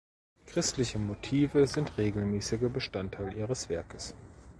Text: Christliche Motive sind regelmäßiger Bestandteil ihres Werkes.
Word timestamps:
Christliche 0.47 0.97
Motive 0.97 1.67
sind 1.67 1.95
regelmäßiger 1.99 2.69
Bestandteil 2.69 3.37
ihres 3.37 3.69
Werkes. 3.69 4.15